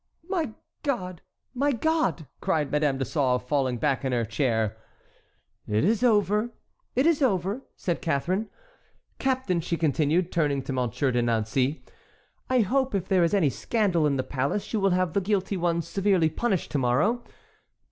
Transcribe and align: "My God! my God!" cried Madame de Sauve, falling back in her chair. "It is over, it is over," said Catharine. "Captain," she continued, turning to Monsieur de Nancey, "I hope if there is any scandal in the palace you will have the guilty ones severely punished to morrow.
"My 0.27 0.53
God! 0.81 1.21
my 1.53 1.71
God!" 1.71 2.25
cried 2.39 2.71
Madame 2.71 2.97
de 2.97 3.05
Sauve, 3.05 3.47
falling 3.47 3.77
back 3.77 4.03
in 4.03 4.11
her 4.13 4.25
chair. 4.25 4.75
"It 5.67 5.83
is 5.83 6.01
over, 6.03 6.49
it 6.95 7.05
is 7.05 7.21
over," 7.21 7.61
said 7.75 8.01
Catharine. 8.01 8.49
"Captain," 9.19 9.61
she 9.61 9.77
continued, 9.77 10.31
turning 10.31 10.63
to 10.63 10.73
Monsieur 10.73 11.11
de 11.11 11.21
Nancey, 11.21 11.83
"I 12.49 12.61
hope 12.61 12.95
if 12.95 13.09
there 13.09 13.23
is 13.23 13.35
any 13.35 13.51
scandal 13.51 14.07
in 14.07 14.15
the 14.17 14.23
palace 14.23 14.73
you 14.73 14.79
will 14.79 14.89
have 14.89 15.13
the 15.13 15.21
guilty 15.21 15.55
ones 15.55 15.87
severely 15.87 16.31
punished 16.31 16.71
to 16.71 16.79
morrow. 16.79 17.23